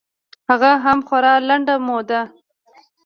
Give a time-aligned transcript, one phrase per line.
[0.49, 2.21] هغه هم خورا لنډه موده.